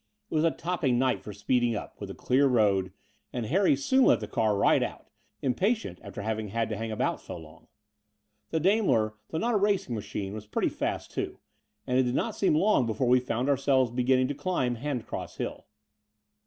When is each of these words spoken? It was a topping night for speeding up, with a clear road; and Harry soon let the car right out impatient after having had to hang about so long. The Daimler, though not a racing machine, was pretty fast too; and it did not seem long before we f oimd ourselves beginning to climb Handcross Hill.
It 0.31 0.33
was 0.33 0.43
a 0.43 0.49
topping 0.49 0.97
night 0.97 1.21
for 1.21 1.31
speeding 1.31 1.75
up, 1.75 2.01
with 2.01 2.09
a 2.09 2.15
clear 2.15 2.47
road; 2.47 2.91
and 3.31 3.45
Harry 3.45 3.75
soon 3.75 4.05
let 4.05 4.19
the 4.19 4.27
car 4.27 4.57
right 4.57 4.81
out 4.81 5.11
impatient 5.43 5.99
after 6.01 6.23
having 6.23 6.47
had 6.47 6.69
to 6.69 6.75
hang 6.75 6.91
about 6.91 7.21
so 7.21 7.37
long. 7.37 7.67
The 8.49 8.59
Daimler, 8.59 9.13
though 9.29 9.37
not 9.37 9.53
a 9.53 9.57
racing 9.57 9.93
machine, 9.93 10.33
was 10.33 10.47
pretty 10.47 10.69
fast 10.69 11.11
too; 11.11 11.37
and 11.85 11.99
it 11.99 12.03
did 12.03 12.15
not 12.15 12.33
seem 12.33 12.55
long 12.55 12.87
before 12.87 13.05
we 13.07 13.19
f 13.19 13.27
oimd 13.27 13.47
ourselves 13.47 13.91
beginning 13.91 14.27
to 14.29 14.33
climb 14.33 14.77
Handcross 14.77 15.37
Hill. 15.37 15.67